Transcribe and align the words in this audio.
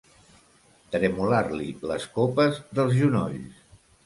Tremolar-li 0.95 1.67
les 1.93 2.09
copes 2.17 2.59
dels 2.81 2.97
genolls. 3.03 3.63